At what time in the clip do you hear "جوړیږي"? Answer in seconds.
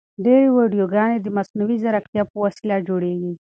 2.87-3.33